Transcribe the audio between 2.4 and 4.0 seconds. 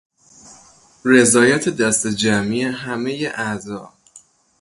همهی اعضا